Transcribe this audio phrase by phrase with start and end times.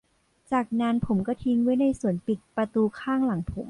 [0.51, 3.59] จากนั้นผมก็ทิ้งไว้ในสวนปิดประตูข้างหลังผม